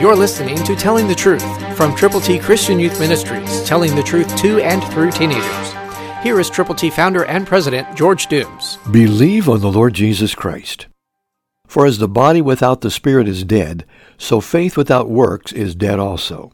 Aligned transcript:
You're 0.00 0.14
listening 0.14 0.62
to 0.62 0.76
Telling 0.76 1.08
the 1.08 1.14
Truth 1.16 1.76
from 1.76 1.92
Triple 1.96 2.20
T 2.20 2.38
Christian 2.38 2.78
Youth 2.78 3.00
Ministries, 3.00 3.64
telling 3.64 3.96
the 3.96 4.02
truth 4.04 4.36
to 4.36 4.60
and 4.60 4.80
through 4.92 5.10
teenagers. 5.10 5.72
Here 6.22 6.38
is 6.38 6.48
Triple 6.48 6.76
T 6.76 6.88
founder 6.88 7.24
and 7.24 7.44
president 7.44 7.96
George 7.96 8.28
Dooms. 8.28 8.78
Believe 8.92 9.48
on 9.48 9.60
the 9.60 9.72
Lord 9.72 9.94
Jesus 9.94 10.36
Christ. 10.36 10.86
For 11.66 11.84
as 11.84 11.98
the 11.98 12.06
body 12.06 12.40
without 12.40 12.80
the 12.80 12.92
spirit 12.92 13.26
is 13.26 13.42
dead, 13.42 13.84
so 14.16 14.40
faith 14.40 14.76
without 14.76 15.10
works 15.10 15.50
is 15.50 15.74
dead 15.74 15.98
also. 15.98 16.52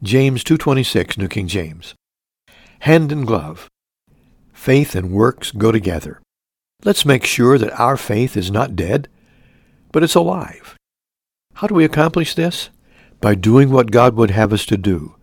James 0.00 0.44
2:26 0.44 1.18
New 1.18 1.26
King 1.26 1.48
James. 1.48 1.96
Hand 2.78 3.10
in 3.10 3.24
glove. 3.24 3.68
Faith 4.52 4.94
and 4.94 5.10
works 5.10 5.50
go 5.50 5.72
together. 5.72 6.20
Let's 6.84 7.04
make 7.04 7.24
sure 7.24 7.58
that 7.58 7.76
our 7.80 7.96
faith 7.96 8.36
is 8.36 8.52
not 8.52 8.76
dead, 8.76 9.08
but 9.90 10.04
it's 10.04 10.14
alive. 10.14 10.77
How 11.58 11.66
do 11.66 11.74
we 11.74 11.84
accomplish 11.84 12.36
this? 12.36 12.70
By 13.20 13.34
doing 13.34 13.70
what 13.70 13.90
God 13.90 14.14
would 14.14 14.30
have 14.30 14.52
us 14.52 14.64
to 14.66 14.76
do, 14.76 15.16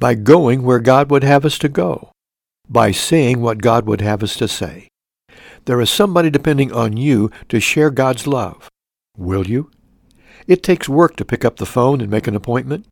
by 0.00 0.14
going 0.14 0.64
where 0.64 0.80
God 0.80 1.12
would 1.12 1.22
have 1.22 1.44
us 1.44 1.58
to 1.58 1.68
go, 1.68 2.10
by 2.68 2.90
saying 2.90 3.40
what 3.40 3.62
God 3.62 3.86
would 3.86 4.00
have 4.00 4.20
us 4.24 4.34
to 4.38 4.48
say. 4.48 4.88
There 5.66 5.80
is 5.80 5.88
somebody 5.88 6.28
depending 6.28 6.72
on 6.72 6.96
you 6.96 7.30
to 7.50 7.60
share 7.60 7.92
God's 7.92 8.26
love. 8.26 8.68
Will 9.16 9.46
you? 9.46 9.70
It 10.48 10.64
takes 10.64 10.88
work 10.88 11.14
to 11.18 11.24
pick 11.24 11.44
up 11.44 11.58
the 11.58 11.64
phone 11.64 12.00
and 12.00 12.10
make 12.10 12.26
an 12.26 12.34
appointment. 12.34 12.88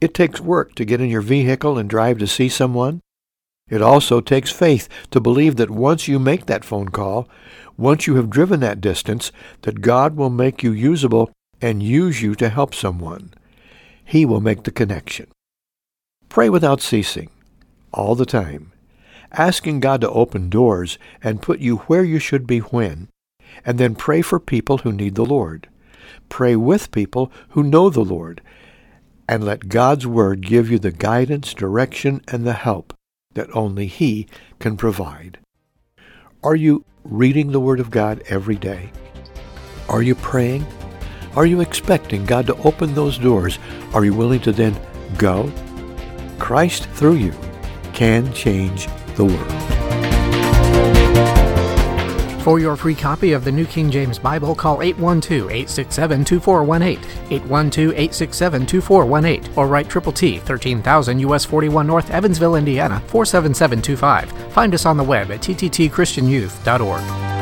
It 0.00 0.12
takes 0.12 0.40
work 0.40 0.74
to 0.74 0.84
get 0.84 1.00
in 1.00 1.08
your 1.08 1.20
vehicle 1.20 1.78
and 1.78 1.88
drive 1.88 2.18
to 2.18 2.26
see 2.26 2.48
someone. 2.48 2.98
It 3.68 3.80
also 3.80 4.20
takes 4.20 4.50
faith 4.50 4.88
to 5.12 5.20
believe 5.20 5.54
that 5.54 5.70
once 5.70 6.08
you 6.08 6.18
make 6.18 6.46
that 6.46 6.64
phone 6.64 6.88
call, 6.88 7.28
once 7.76 8.08
you 8.08 8.16
have 8.16 8.28
driven 8.28 8.58
that 8.58 8.80
distance, 8.80 9.30
that 9.62 9.82
God 9.82 10.16
will 10.16 10.30
make 10.30 10.64
you 10.64 10.72
usable 10.72 11.30
and 11.64 11.82
use 11.82 12.20
you 12.20 12.34
to 12.34 12.50
help 12.50 12.74
someone. 12.74 13.32
He 14.04 14.26
will 14.26 14.42
make 14.42 14.64
the 14.64 14.70
connection. 14.70 15.28
Pray 16.28 16.50
without 16.50 16.82
ceasing, 16.82 17.30
all 17.90 18.14
the 18.14 18.26
time, 18.26 18.72
asking 19.32 19.80
God 19.80 20.02
to 20.02 20.10
open 20.10 20.50
doors 20.50 20.98
and 21.22 21.40
put 21.40 21.60
you 21.60 21.76
where 21.88 22.04
you 22.04 22.18
should 22.18 22.46
be 22.46 22.58
when, 22.58 23.08
and 23.64 23.78
then 23.78 23.94
pray 23.94 24.20
for 24.20 24.38
people 24.38 24.78
who 24.78 24.92
need 24.92 25.14
the 25.14 25.24
Lord. 25.24 25.66
Pray 26.28 26.54
with 26.54 26.92
people 26.92 27.32
who 27.50 27.62
know 27.62 27.88
the 27.88 28.04
Lord, 28.04 28.42
and 29.26 29.42
let 29.42 29.70
God's 29.70 30.06
Word 30.06 30.46
give 30.46 30.70
you 30.70 30.78
the 30.78 30.92
guidance, 30.92 31.54
direction, 31.54 32.20
and 32.28 32.46
the 32.46 32.52
help 32.52 32.92
that 33.32 33.48
only 33.56 33.86
He 33.86 34.26
can 34.58 34.76
provide. 34.76 35.38
Are 36.42 36.56
you 36.56 36.84
reading 37.04 37.52
the 37.52 37.60
Word 37.60 37.80
of 37.80 37.90
God 37.90 38.22
every 38.28 38.56
day? 38.56 38.90
Are 39.88 40.02
you 40.02 40.14
praying? 40.14 40.66
Are 41.36 41.46
you 41.46 41.60
expecting 41.60 42.24
God 42.24 42.46
to 42.46 42.56
open 42.58 42.94
those 42.94 43.18
doors? 43.18 43.58
Are 43.92 44.04
you 44.04 44.14
willing 44.14 44.38
to 44.40 44.52
then 44.52 44.80
go? 45.18 45.50
Christ 46.38 46.84
through 46.90 47.16
you 47.16 47.34
can 47.92 48.32
change 48.32 48.86
the 49.16 49.24
world. 49.24 49.50
For 52.42 52.60
your 52.60 52.76
free 52.76 52.94
copy 52.94 53.32
of 53.32 53.42
the 53.42 53.50
New 53.50 53.64
King 53.64 53.90
James 53.90 54.18
Bible, 54.18 54.54
call 54.54 54.76
812-867-2418, 54.78 56.98
812-867-2418, 57.30 59.56
or 59.56 59.66
write 59.66 59.88
Triple 59.88 60.12
T, 60.12 60.38
13,000 60.40 61.20
US 61.20 61.46
41 61.46 61.86
North, 61.86 62.10
Evansville, 62.10 62.56
Indiana, 62.56 63.00
47725. 63.06 64.30
Find 64.52 64.74
us 64.74 64.84
on 64.84 64.98
the 64.98 65.04
web 65.04 65.30
at 65.30 65.40
tttchristianyouth.org. 65.40 67.33